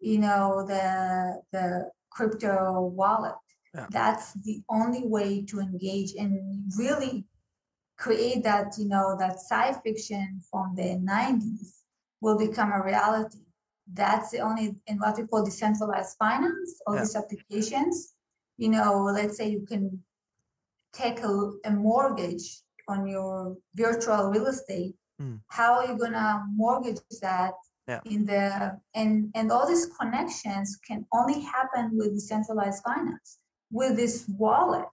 [0.00, 3.34] you know, the the crypto wallet?
[3.74, 3.86] Yeah.
[3.90, 7.24] That's the only way to engage and really
[8.02, 11.66] create that you know that sci fiction from the 90s
[12.20, 13.44] will become a reality.
[14.00, 17.02] That's the only in what we call decentralized finance, all Yeah.
[17.02, 17.96] these applications.
[18.62, 19.84] You know, let's say you can
[20.92, 21.32] take a,
[21.64, 22.46] a mortgage
[22.88, 25.36] on your virtual real estate Hmm.
[25.58, 26.28] How are you gonna
[26.62, 27.54] mortgage that
[27.90, 28.00] Yeah.
[28.14, 28.42] in the
[29.00, 33.28] and and all these connections can only happen with decentralized finance
[33.78, 34.88] with this wallet.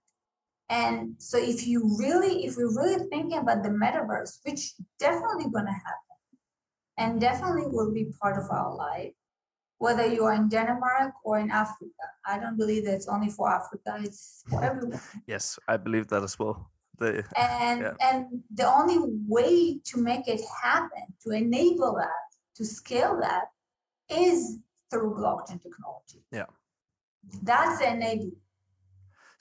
[0.70, 5.74] And so if you really, if we're really thinking about the metaverse, which definitely gonna
[5.74, 6.18] happen
[6.98, 9.14] and definitely will be part of our life,
[9.80, 12.06] whether you are in Denmark or in Africa.
[12.26, 15.00] I don't believe that it's only for Africa, it's for everyone.
[15.26, 16.70] Yes, I believe that as well.
[17.00, 17.96] The, And Yeah.
[18.02, 23.46] and the only way to make it happen, to enable that, to scale that,
[24.10, 24.60] is
[24.92, 26.22] through blockchain technology.
[26.32, 26.50] Yeah.
[27.44, 28.36] That's the enabler.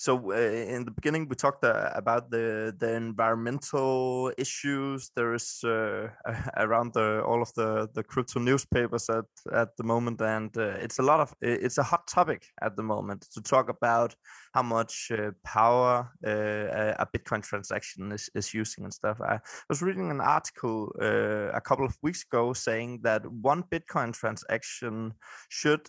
[0.00, 5.10] So uh, in the beginning, we talked uh, about the the environmental issues.
[5.16, 6.10] There is uh,
[6.56, 11.00] around the all of the the crypto newspapers at at the moment, and uh, it's
[11.00, 14.14] a lot of it's a hot topic at the moment to talk about
[14.54, 19.20] how much uh, power uh, a- Bitcoin transaction is is using and stuff.
[19.20, 24.12] I was reading an article uh, a couple of weeks ago saying that one Bitcoin
[24.12, 25.14] transaction
[25.48, 25.88] should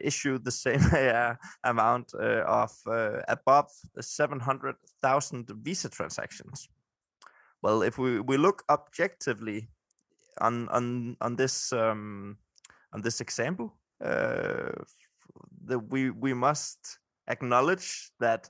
[0.00, 0.80] issue the same
[1.64, 2.70] amount of
[3.28, 6.68] above 700,000 Visa transactions.
[7.62, 9.68] Well, if we, we look objectively
[10.40, 12.38] on on on this um,
[12.92, 14.72] on this example, uh,
[15.64, 18.48] that we we must acknowledge that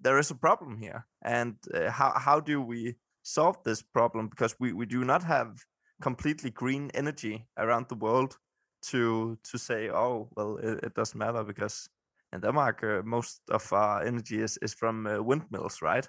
[0.00, 4.28] there is a problem here, and uh, how how do we solve this problem?
[4.28, 5.58] Because we, we do not have
[6.02, 8.36] completely green energy around the world
[8.82, 11.88] to to say, oh well, it, it doesn't matter because
[12.32, 16.08] in Denmark uh, most of our energy is is from uh, windmills, right?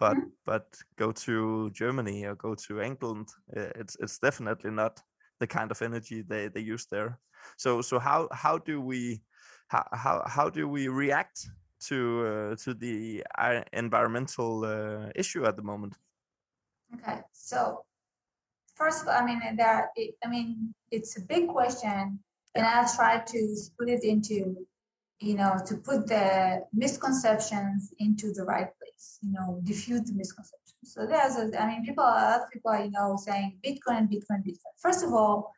[0.00, 0.64] But but
[0.96, 5.00] go to Germany or go to England, uh, it's it's definitely not
[5.40, 7.18] the kind of energy they, they use there.
[7.56, 9.22] So so how how do we
[9.68, 11.48] how how, how do we react
[11.80, 15.94] to uh, to the uh, environmental uh, issue at the moment?
[16.94, 17.84] Okay, so
[18.74, 22.18] first of all, I mean, there, it, I mean, it's a big question,
[22.54, 24.66] and I'll try to split it into,
[25.20, 30.64] you know, to put the misconceptions into the right place, you know, diffuse the misconceptions.
[30.82, 34.08] So there's, a, I mean, people, a lot of people, are, you know, saying Bitcoin,
[34.12, 34.74] Bitcoin, Bitcoin.
[34.78, 35.52] First of all,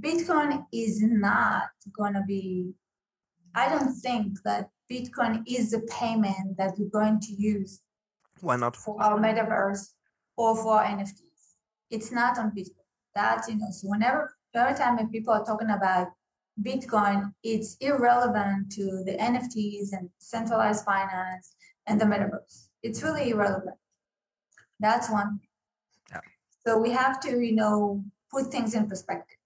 [0.00, 1.64] Bitcoin is not
[1.96, 2.74] going to be.
[3.54, 7.80] I don't think that Bitcoin is the payment that we're going to use
[8.40, 8.76] Why not?
[8.76, 9.90] for our metaverse
[10.36, 11.56] or for our NFTs.
[11.90, 12.86] It's not on Bitcoin.
[13.14, 16.08] That, you know, so whenever every time when people are talking about
[16.60, 21.54] Bitcoin, it's irrelevant to the NFTs and centralized finance
[21.86, 22.68] and the metaverse.
[22.82, 23.76] It's really irrelevant.
[24.80, 25.40] That's one.
[26.10, 26.20] Yeah.
[26.66, 29.38] So we have to, you know, put things in perspective.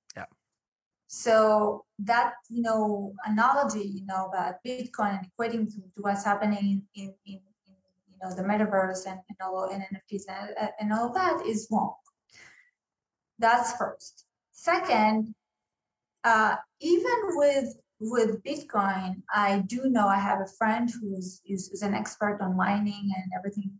[1.17, 6.83] So that, you know, analogy, you know, about Bitcoin and equating to, to what's happening
[6.95, 7.77] in, in, in
[8.11, 11.95] you know the metaverse and, and all and NFTs and, and all that is wrong.
[13.39, 14.27] That's first.
[14.53, 15.35] Second,
[16.23, 21.81] uh, even with with Bitcoin, I do know I have a friend who's is, is
[21.81, 23.73] an expert on mining and everything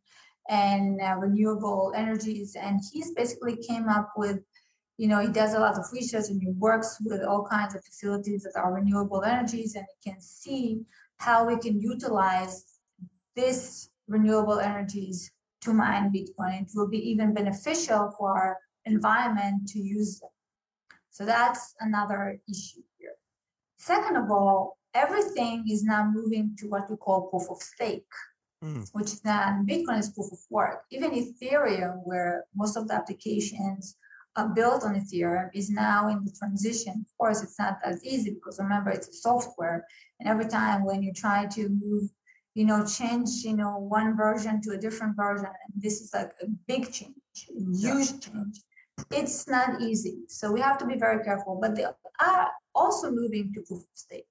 [0.49, 4.39] and uh, renewable energies, and he's basically came up with,
[4.99, 7.85] you know, he does a lot of research and he works with all kinds of
[7.85, 10.81] facilities that are renewable energies, and he can see
[11.19, 12.65] how we can utilize
[13.35, 15.31] this renewable energies
[15.61, 16.63] to mine Bitcoin.
[16.63, 20.31] It will be even beneficial for our environment to use them.
[21.11, 23.17] So that's another issue here.
[23.79, 28.07] Second of all, everything is now moving to what we call proof of stake,
[28.65, 28.89] Mm.
[28.95, 30.85] which then Bitcoin is proof of work.
[30.91, 33.97] Even Ethereum, where most of the applications
[34.37, 37.05] are built on Ethereum, is now in the transition.
[37.07, 39.87] Of course, it's not as easy because remember it's a software,
[40.21, 42.11] and every time when you try to move
[42.57, 45.45] you know, change, you know, one version to a different version.
[45.45, 47.13] And this is like a big change,
[47.51, 48.63] a huge change.
[49.11, 50.21] It's not easy.
[50.29, 51.59] So we have to be very careful.
[51.61, 54.25] But they are also moving to proof of stake.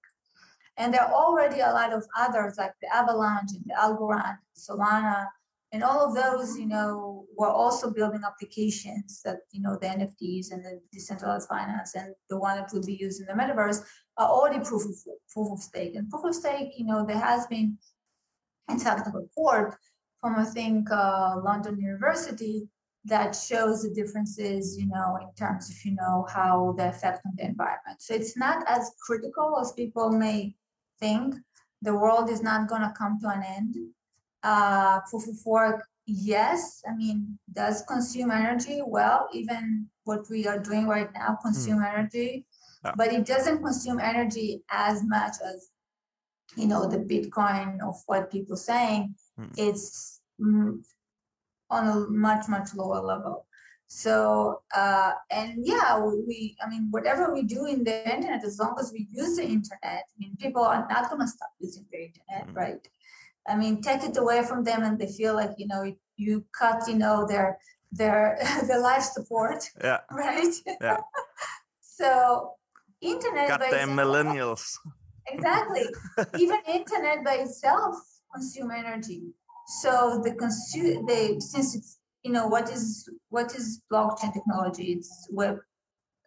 [0.75, 5.27] And there are already a lot of others like the Avalanche and the Algorand, Solana,
[5.75, 10.53] and all of those, you know, were also building applications that, you know, the NFTs
[10.53, 13.83] and the decentralized finance and the one that will be used in the metaverse
[14.17, 14.95] are already proof of
[15.33, 15.95] proof of stake.
[15.95, 17.77] And proof of stake, you know, there has been
[18.69, 19.75] in fact a report
[20.21, 22.69] from I think uh, London University
[23.03, 27.33] that shows the differences, you know, in terms of you know how the effect on
[27.35, 27.99] the environment.
[27.99, 30.55] So it's not as critical as people may
[31.01, 31.35] think.
[31.81, 33.75] The world is not going to come to an end.
[34.51, 36.59] Uh, proof of work, yes.
[36.89, 37.17] I mean,
[37.59, 38.77] does consume energy?
[38.95, 39.63] Well, even
[40.03, 42.31] what we are doing right now consume energy,
[42.85, 42.93] Yeah.
[42.99, 44.49] but it doesn't consume energy
[44.87, 45.57] as much as
[46.59, 49.03] you know the bitcoin of what people saying
[49.37, 49.51] Hmm.
[49.65, 49.87] it's
[50.39, 50.71] mm,
[51.75, 51.95] on a
[52.27, 53.37] much much lower level
[54.03, 54.13] So
[54.81, 58.73] uh, and yeah, we, we, I mean, whatever we do in the internet, as long
[58.81, 61.99] as we use the internet, I mean, people are not going to stop using the
[62.09, 62.55] internet, Mhm.
[62.61, 62.81] right?
[63.47, 65.83] I mean, take it away from them, and they feel like you know
[66.17, 67.57] you, cut, you know, their
[67.91, 69.99] their their life support, Yeah.
[70.11, 70.53] right?
[70.81, 70.97] Yeah.
[71.81, 72.53] so
[73.01, 74.77] internet by Goddamn itself- millennials.
[75.27, 75.85] exactly
[76.37, 77.95] even internet by itself
[78.33, 79.21] consume energy
[79.81, 85.27] so the consume they since it's you know what is what is blockchain technology it's
[85.31, 85.57] web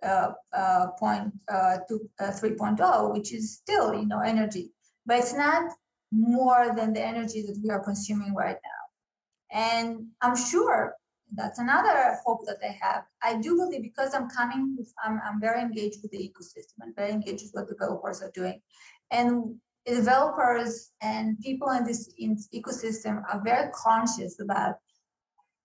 [0.02, 4.72] uh, uh, point uh, two, uh, 3.0 which is still you know energy
[5.06, 5.64] but it's not
[6.10, 8.82] more than the energy that we are consuming right now
[9.50, 10.94] and i'm sure
[11.34, 13.04] that's another hope that I have.
[13.22, 17.10] I do believe because I'm coming, I'm, I'm very engaged with the ecosystem and very
[17.10, 18.60] engaged with what developers are doing.
[19.10, 24.76] And developers and people in this ecosystem are very conscious about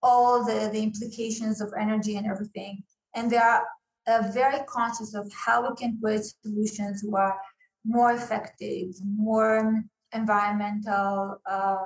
[0.02, 2.84] all the, the implications of energy and everything.
[3.16, 3.64] And they are
[4.08, 7.38] uh, very conscious of how we can create solutions who are
[7.86, 9.82] more effective, more
[10.14, 11.78] environmental uh,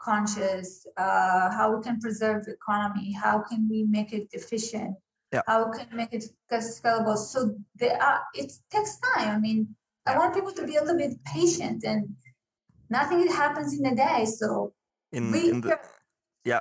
[0.00, 4.96] conscious, uh, how we can preserve the economy, how can we make it efficient,
[5.32, 5.42] Yeah.
[5.46, 7.16] how can we make it scalable.
[7.16, 9.28] So there are, it takes time.
[9.36, 9.74] I mean,
[10.06, 12.16] I want people to be a little bit patient and
[12.90, 14.26] nothing happens in a day.
[14.26, 14.74] So
[15.12, 15.78] In we in the
[16.44, 16.60] yeah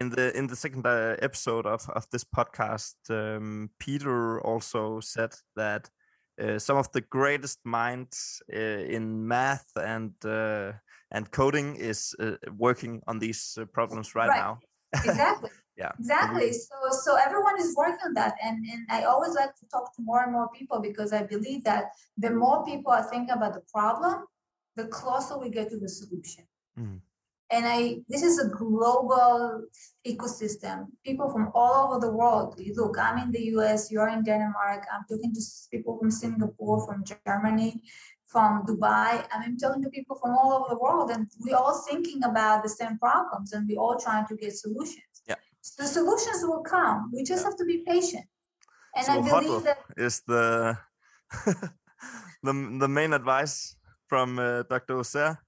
[0.00, 5.32] in the in the second uh, episode of of this podcast, um, Peter also said
[5.56, 5.90] that.
[6.38, 10.72] Uh, some of the greatest minds uh, in math and uh,
[11.10, 14.42] and coding is uh, working on these uh, problems right, Right.
[14.42, 14.58] now.
[15.04, 15.50] exactly.
[15.76, 15.92] Yeah.
[15.98, 16.52] Exactly.
[16.52, 18.34] So so everyone is working on that.
[18.42, 21.64] And and I always like to talk to more and more people because I believe
[21.64, 21.84] that
[22.18, 24.26] the more people are thinking about the problem,
[24.76, 26.44] the closer we get to the solution.
[26.78, 27.00] Mhm.
[27.50, 29.62] And I this is a global
[30.06, 30.86] ecosystem.
[31.04, 32.54] People from all over the world.
[32.58, 36.86] You Look, I'm in the US, you're in Denmark, I'm talking to people from Singapore,
[36.86, 37.82] from Germany,
[38.26, 39.24] from Dubai.
[39.32, 42.68] I'm talking to people from all over the world, and we're all thinking about the
[42.68, 45.22] same problems and we're all trying to get solutions.
[45.28, 45.36] Yeah.
[45.78, 47.10] The solutions will come.
[47.14, 47.48] We just Yeah.
[47.48, 48.26] have to be patient.
[48.96, 50.78] And so I believe that is the
[52.46, 53.76] the the main advice
[54.08, 54.94] from uh, Dr.
[54.98, 55.45] Ozair.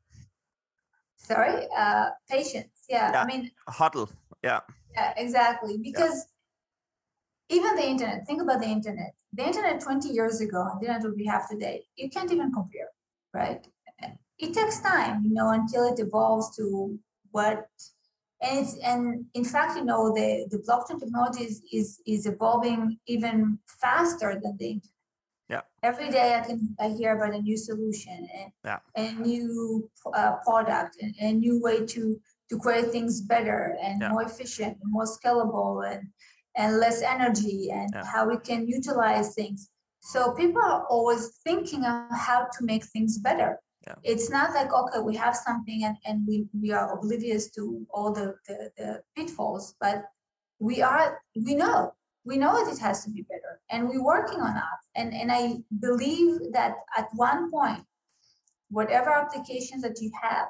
[1.29, 2.85] Sorry, uh, patience.
[2.89, 3.13] Yeah.
[3.13, 3.23] Yeah.
[3.23, 4.09] I mean, Huddle.
[4.43, 4.61] Yeah.
[4.95, 5.79] Yeah, exactly.
[5.79, 6.27] Because
[7.51, 9.13] even the internet, think about the internet.
[9.33, 12.89] The internet 20 years ago and the internet we have today, you can't even compare,
[13.35, 13.67] right?
[14.39, 16.99] It takes time, you know, until it evolves to
[17.33, 17.67] what
[18.41, 22.99] and it's and in fact, you know, the, the blockchain technology is, is is evolving
[23.07, 24.98] even faster than the internet.
[25.49, 25.63] Yeah.
[25.83, 28.81] Every day I can I hear about a new solution and Yeah.
[28.97, 34.11] a new uh, product and a new way to to create things better and Yeah.
[34.13, 36.09] more efficient and more scalable and
[36.57, 38.05] and less energy and Yeah.
[38.05, 43.19] how we can utilize things so people are always thinking of how to make things
[43.19, 43.51] better
[43.87, 43.97] Yeah.
[44.03, 47.63] it's not like okay we have something and, and we, we are oblivious to
[47.95, 50.05] all the, the, the pitfalls but
[50.59, 51.95] we are we know
[52.29, 55.31] we know that it has to be better and we're working on that and and
[55.33, 55.43] i
[55.87, 57.85] believe that at one point
[58.71, 60.49] whatever applications that you have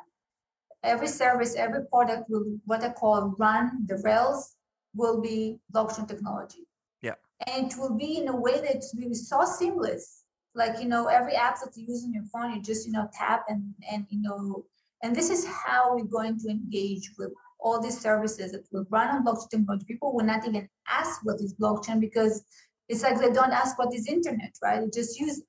[0.83, 4.57] every service, every product will what I call run the rails
[4.95, 6.67] will be blockchain technology.
[7.03, 7.15] Yeah.
[7.47, 10.25] And it will be in a way that will be so seamless.
[10.55, 13.09] Like, you know, every app that you use on your phone, you just, you know,
[13.13, 14.65] tap and and you know,
[15.03, 19.09] and this is how we're going to engage with all these services that will run
[19.09, 19.85] on blockchain technology.
[19.87, 22.45] People will not even ask what is blockchain because
[22.89, 24.81] it's like they don't ask what is internet, right?
[24.81, 25.43] They just use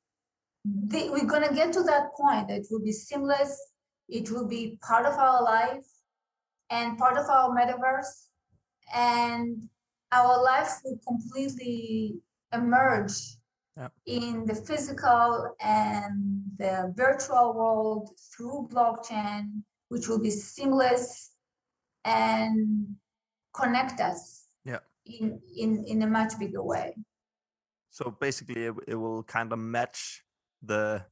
[0.66, 3.58] they, we're gonna get to that point that it will be seamless
[4.10, 5.86] it will be part of our life
[6.70, 8.28] and part of our metaverse
[8.94, 9.70] and
[10.12, 12.16] our life will completely
[12.54, 13.14] emerge
[14.06, 21.29] in the physical and the virtual world through blockchain which will be seamless
[22.06, 22.96] and
[23.54, 24.80] connect us Yeah.
[25.06, 26.94] in, in, in a much bigger way
[27.92, 30.24] So basically, it, it will kind of match
[30.62, 31.06] the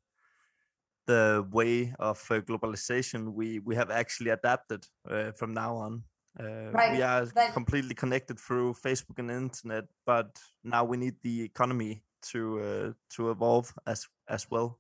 [1.08, 6.04] the way of uh, globalization we we have actually adapted uh, from now on.
[6.40, 10.28] Uh, Right, We are but- completely connected through Facebook and internet, but
[10.64, 14.80] now we need the economy to uh, to evolve as as well.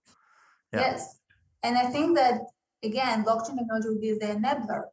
[0.73, 0.81] Yeah.
[0.91, 1.19] Yes.
[1.63, 2.41] And I think that,
[2.83, 4.83] again, blockchain technology will be the enabler.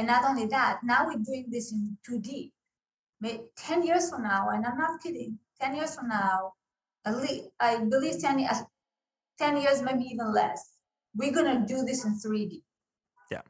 [0.00, 2.52] And not only that, now we're doing this in 2D.
[3.20, 6.54] May- 10 years from now, and I'm not kidding, 10 years from now,
[7.04, 8.48] at least, I believe 10,
[9.38, 10.72] 10 years, maybe even less,
[11.14, 12.62] we're going to do this in 3D.
[13.30, 13.42] Yeah.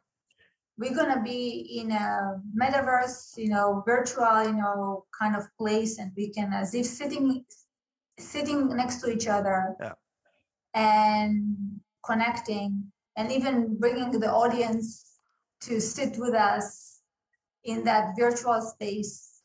[0.76, 6.10] we're gonna be in a metaverse, you know, virtual, you know, kind of place, and
[6.16, 7.44] we can as if sitting
[8.18, 9.94] sitting next to each other Yeah.
[10.74, 15.09] and connecting and even bringing the audience
[15.62, 17.00] to sit with us
[17.64, 19.42] in that virtual space.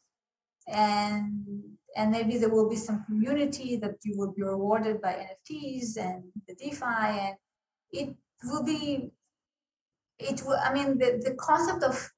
[0.67, 1.63] And
[1.97, 6.23] and maybe there will be some community that you will be rewarded by nfts and
[6.45, 7.35] the defi and
[7.93, 8.13] it
[8.43, 9.11] will be
[10.19, 12.11] it will i mean the, the concept of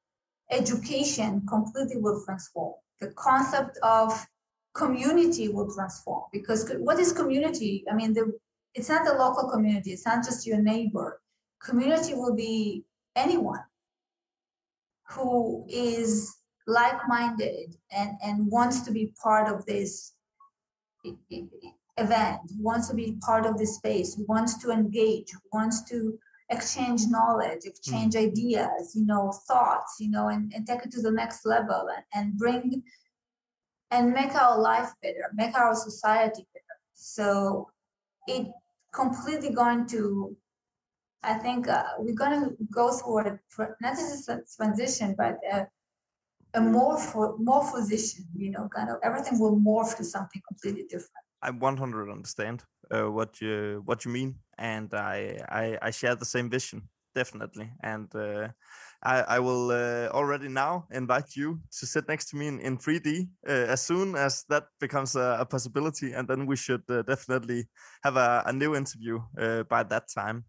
[0.51, 2.73] education completely will transform.
[2.99, 4.25] The concept of
[4.73, 7.83] community will transform because what is community?
[7.91, 8.33] I mean the
[8.73, 11.21] it's not the local community it's not just your neighbor.
[11.61, 12.83] Community will be
[13.15, 13.63] anyone
[15.09, 16.35] who is
[16.67, 20.13] like-minded and and wants to be part of this
[21.97, 27.61] event wants to be part of this space wants to engage wants to exchange knowledge
[27.63, 27.69] hmm.
[27.69, 31.87] exchange ideas you know thoughts you know and, and take it to the next level
[31.95, 32.83] and, and bring
[33.91, 36.79] and make our life better make our society better.
[36.93, 37.69] So
[38.27, 38.47] it
[38.93, 40.35] completely going to
[41.31, 42.49] i think uh, we're going to
[42.79, 43.39] go through a,
[43.81, 45.67] not just a transition but a,
[46.59, 47.13] a morph
[47.49, 52.63] morphosition you know kind of everything will morph to something completely different I 100 understand
[52.91, 57.71] uh, what you what you mean, and I, I I share the same vision definitely.
[57.83, 58.47] And uh,
[59.03, 62.77] I I will uh, already now invite you to sit next to me in, in
[62.77, 63.09] 3D
[63.47, 67.67] uh, as soon as that becomes a, a possibility, and then we should uh, definitely
[68.03, 70.45] have a, a new interview uh, by that time.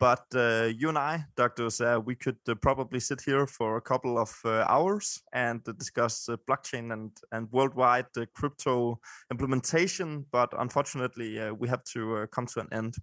[0.00, 1.66] But uh, you and I, Dr.
[1.66, 5.72] Ozair, we could uh, probably sit here for a couple of uh, hours and uh,
[5.72, 8.98] discuss uh, blockchain and, and worldwide uh, crypto
[9.30, 10.24] implementation.
[10.32, 12.94] But unfortunately, uh, we have to uh, come to an end.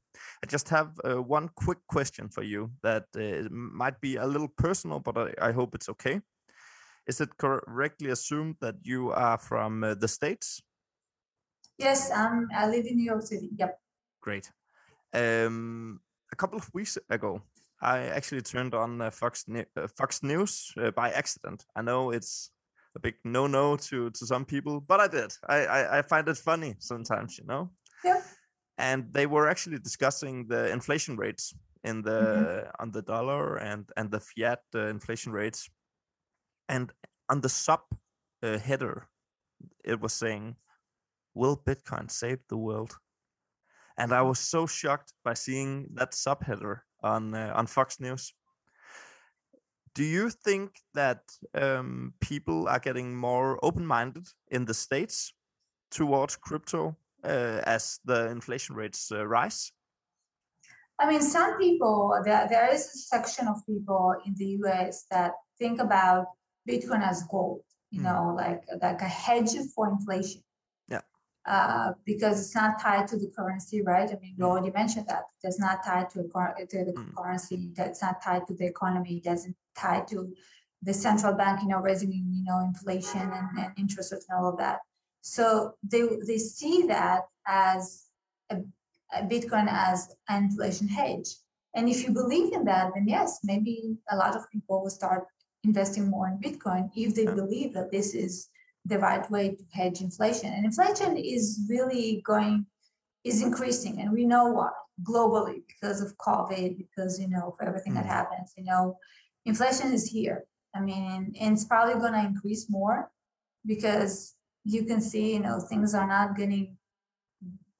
[0.43, 4.49] I just have uh, one quick question for you that uh, might be a little
[4.57, 6.21] personal, but I, I hope it's okay.
[7.05, 10.61] Is it correctly assumed that you are from uh, the States?
[11.79, 13.79] yes um, i live in new york city yep
[14.27, 14.51] Great.
[15.13, 17.41] Um, a couple of weeks ago,
[17.81, 21.65] I actually turned on uh, Fox uh, Fox News uh, by accident.
[21.75, 22.51] I know it's
[22.95, 25.31] a big no-no to to some people, but I did.
[25.47, 27.71] I I, I find it funny sometimes, you know.
[28.03, 28.21] Yeah.
[28.77, 31.53] And they were actually discussing the inflation rates
[31.83, 35.69] in the on the dollar and and the fiat uh, inflation rates,
[36.67, 36.91] and
[37.29, 37.81] on the sub
[38.43, 39.07] uh, header,
[39.83, 40.55] it was saying,
[41.33, 42.97] "Will Bitcoin save the world?"
[43.97, 48.33] And I was so shocked by seeing that subheader on uh, on Fox News.
[49.95, 51.21] Do you think that
[51.55, 55.33] um, people are getting more open-minded in the states
[55.89, 59.71] towards crypto uh, as the inflation rates uh, rise?
[60.99, 65.31] I mean, some people, there, there is a section of people in the US that
[65.57, 66.27] think about
[66.69, 68.03] Bitcoin as gold, you Mm.
[68.03, 70.43] know, like, like a hedge for inflation.
[71.47, 74.09] Uh, because it's not tied to the currency, right?
[74.11, 74.49] I mean, you Mm.
[74.49, 77.15] already mentioned that it's not tied to, a to the Mm.
[77.15, 80.35] currency, that's not tied to the economy, it doesn't tie to
[80.81, 84.49] the central bank, you know, raising, you know, inflation and, and interest rates and all
[84.51, 84.79] of that.
[85.21, 88.07] So they, they see that as
[88.49, 88.57] a
[89.13, 91.29] uh, Bitcoin as an inflation hedge.
[91.75, 95.27] And if you believe in that, then yes, maybe a lot of people will start
[95.63, 98.49] investing more in Bitcoin if they believe that this is
[98.87, 100.53] the right way to hedge inflation.
[100.53, 102.65] And inflation is really going
[103.23, 104.69] is increasing, and we know why
[105.03, 108.15] globally because of COVID, because you know for everything that Mm.
[108.17, 108.97] happens, you know,
[109.45, 110.45] inflation is here.
[110.73, 113.11] I mean, and it's probably going to increase more
[113.65, 116.77] because you can see, you know, things are not getting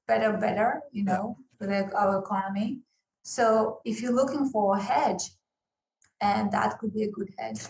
[0.06, 2.80] better, better, you know, with our economy.
[3.22, 5.24] So if you're looking for a hedge,
[6.20, 7.60] and that could be a good hedge.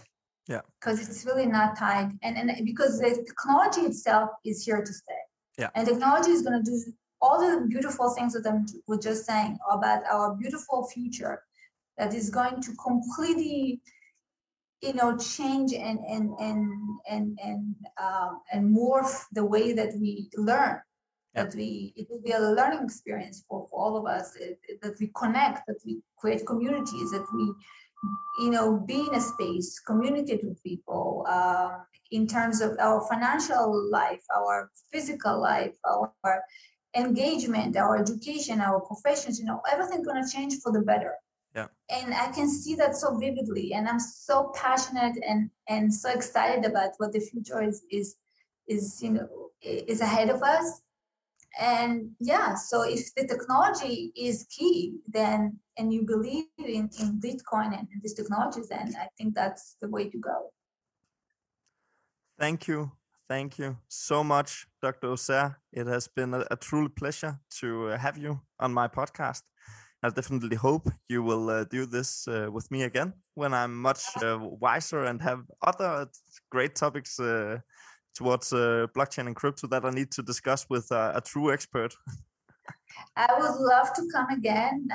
[0.49, 0.63] Yeah.
[0.81, 5.23] Because it's really not tied, and and because the technology itself is here to stay.
[5.59, 5.71] Yeah.
[5.75, 6.77] And technology is going to do
[7.21, 11.43] all the beautiful things that I was just saying about our beautiful future,
[11.99, 13.81] that is going to completely
[14.81, 16.71] you know change and and and
[17.11, 20.77] and and um, and morph the way that we learn
[21.35, 21.45] Yeah.
[21.45, 24.81] that we it will be a learning experience for, for all of us it- it-
[24.83, 27.45] that we connect that we create communities that we
[28.39, 33.91] you know be in a space communicate with people um, in terms of our financial
[33.91, 36.13] life our physical life our
[36.97, 41.15] engagement our education our professions you know everything going to change for the better
[41.55, 41.69] Yeah.
[41.91, 46.65] and i can see that so vividly and i'm so passionate and and so excited
[46.65, 48.17] about what the future is is
[48.69, 49.29] is you know
[49.61, 50.83] is ahead of us
[51.59, 57.79] and yeah, so if the technology is key, then and you believe in, in Bitcoin
[57.79, 60.51] and in these technologies, then I think that's the way to go.
[62.39, 62.93] Thank you.
[63.29, 65.09] Thank you so much, Dr.
[65.09, 65.57] Ozair.
[65.73, 69.43] It has been a, a truly pleasure to uh, have you on my podcast.
[70.03, 74.03] I definitely hope you will uh, do this uh, with me again when I'm much
[74.23, 76.07] uh, wiser and have other
[76.51, 77.59] great topics uh,
[78.15, 81.95] towards uh, blockchain and crypto that I need to discuss with a true expert.
[83.17, 84.89] I would love to come again.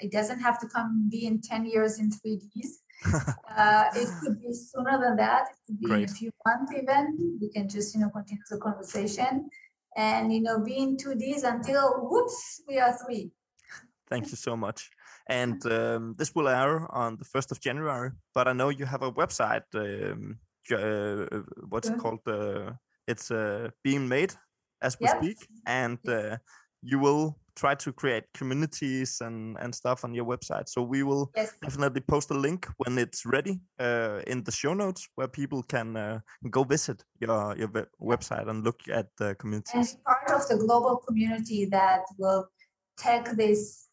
[0.00, 2.70] it doesn't have to come be in 10 years in 3Ds.
[3.56, 5.48] uh, it could be sooner than that.
[5.50, 6.02] It could be Great.
[6.04, 7.38] in a few months even.
[7.40, 9.50] We can just, you know, continue the conversation
[9.96, 13.30] and, you know, be in 2Ds until, whoops, we are three.
[14.08, 14.90] Thank you so much.
[15.26, 19.02] And um, this will air on the 1st of January, but I know you have
[19.02, 19.64] a website.
[19.74, 20.38] Um,
[20.70, 21.40] uh,
[21.70, 22.20] what's it called?
[22.26, 22.72] Uh,
[23.06, 24.34] it's uh, being made
[24.82, 25.16] as we yep.
[25.16, 25.48] speak.
[25.66, 26.36] And uh,
[26.84, 30.68] you will try to create communities and and stuff on your website.
[30.68, 31.52] So we will yes.
[31.62, 35.96] definitely post a link when it's ready uh, in the show notes where people can
[35.96, 36.18] uh,
[36.50, 37.70] go visit your your
[38.00, 39.94] website and look at the communities.
[39.94, 42.48] And part of the global community that will
[42.98, 43.88] take this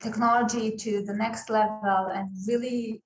[0.00, 3.02] technology to the next level and really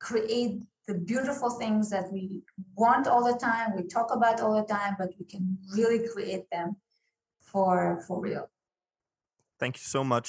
[0.00, 2.42] create the beautiful things that we
[2.76, 6.44] want all the time we talk about all the time but we can really create
[6.50, 6.76] them
[7.54, 7.72] for
[8.06, 8.46] for real
[9.60, 10.28] Thank you so much.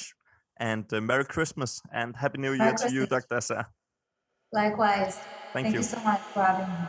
[0.70, 1.70] And uh, Merry Christmas
[2.00, 2.92] and Happy New Year Merry to Christmas.
[2.94, 3.34] you, Dr.
[3.40, 3.64] Ozair.
[4.60, 5.14] Likewise.
[5.52, 5.80] Thank, Thank you.
[5.80, 6.82] you so much for having me.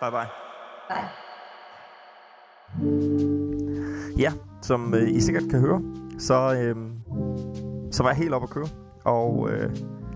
[0.00, 0.30] Bye bye.
[0.90, 1.08] Bye.
[4.18, 4.32] Ja,
[4.62, 5.80] som øh, I sikkert kan høre,
[6.18, 6.76] så, øh,
[7.92, 8.68] så var jeg helt op at køre.
[9.04, 9.70] Og øh,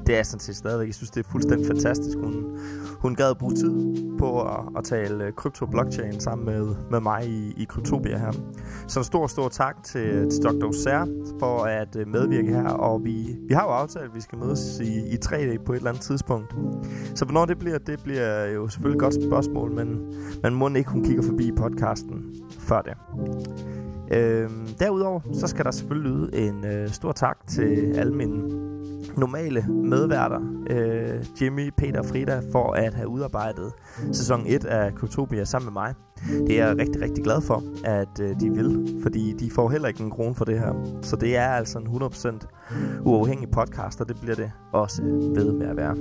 [0.09, 0.87] det er sådan set stadigvæk.
[0.87, 2.19] Jeg synes, det er fuldstændig fantastisk.
[2.19, 2.59] Hun,
[3.01, 7.27] hun gad bruge tid på at, at tale øh, krypto blockchain sammen med, med mig
[7.27, 8.33] i, i Kryptopia her.
[8.87, 10.67] Så en stor, stor tak til, til Dr.
[10.67, 11.07] Oser
[11.39, 12.69] for at øh, medvirke her.
[12.69, 15.77] Og vi, vi har jo aftalt, at vi skal mødes i, i 3D på et
[15.77, 16.55] eller andet tidspunkt.
[17.15, 20.91] Så hvornår det bliver, det bliver jo selvfølgelig et godt spørgsmål, men man må ikke,
[20.91, 22.25] hun kigger forbi podcasten
[22.61, 22.95] før det.
[24.13, 28.68] Øhm, derudover så skal der selvfølgelig lyde en øh, stor tak til alle mine
[29.17, 30.41] normale medværter,
[30.71, 33.73] øh, Jimmy, Peter og Frida, for at have udarbejdet
[34.13, 35.95] sæson 1 af Kryptopia sammen med mig.
[36.47, 39.89] Det er jeg rigtig, rigtig glad for, at øh, de vil, fordi de får heller
[39.89, 40.99] ikke en krone for det her.
[41.03, 45.03] Så det er altså en 100% uafhængig podcast, og det bliver det også
[45.35, 45.97] ved med at være.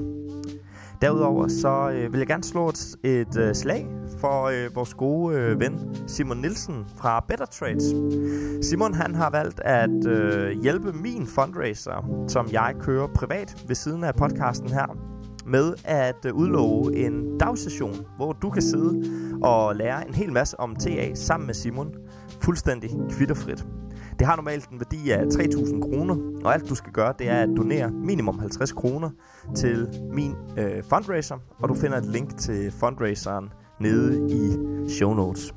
[1.01, 3.87] Derudover så øh, vil jeg gerne slå et, et øh, slag
[4.19, 7.83] for øh, vores gode øh, ven Simon Nielsen fra Better Trades.
[8.65, 14.03] Simon han har valgt at øh, hjælpe min fundraiser, som jeg kører privat ved siden
[14.03, 14.97] af podcasten her,
[15.45, 19.03] med at øh, udlove en dagsession, hvor du kan sidde
[19.43, 21.93] og lære en hel masse om TA sammen med Simon,
[22.41, 23.65] fuldstændig kvitterfrit.
[24.19, 26.15] Det har normalt en værdi af 3.000 kroner,
[26.45, 29.09] og alt du skal gøre, det er at donere minimum 50 kroner
[29.55, 33.49] til min øh, fundraiser, og du finder et link til fundraiseren
[33.79, 34.57] nede i
[34.89, 35.53] show notes.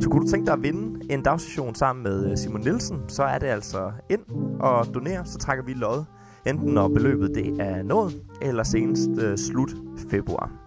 [0.00, 3.22] Så kunne du tænke dig at vinde en dagstation sammen med øh, Simon Nielsen, så
[3.22, 4.20] er det altså ind
[4.60, 6.04] og donere, så trækker vi lod,
[6.46, 9.74] enten når beløbet det er nået, eller senest øh, slut
[10.10, 10.63] februar.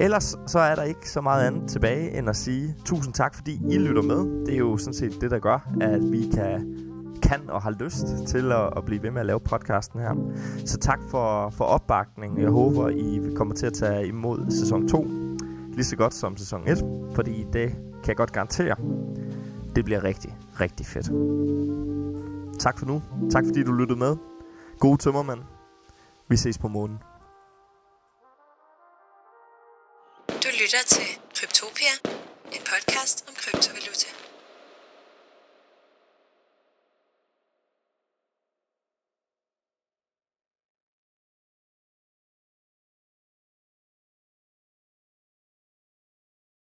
[0.00, 3.60] Ellers så er der ikke så meget andet tilbage end at sige tusind tak, fordi
[3.70, 4.46] I lytter med.
[4.46, 6.76] Det er jo sådan set det, der gør, at vi kan
[7.22, 10.14] kan og har lyst til at, at blive ved med at lave podcasten her.
[10.66, 12.40] Så tak for, for opbakningen.
[12.40, 15.06] Jeg håber, I kommer til at tage imod sæson 2
[15.72, 16.78] lige så godt som sæson 1,
[17.14, 18.76] fordi det kan jeg godt garantere.
[19.76, 21.06] Det bliver rigtig, rigtig fedt.
[22.58, 23.02] Tak for nu.
[23.30, 24.16] Tak fordi du lyttede med.
[24.78, 25.40] God tømmermand.
[26.28, 26.98] Vi ses på månen.
[30.74, 31.94] Lytter til Kryptopia,
[32.52, 34.13] en podcast om kryptovaluta.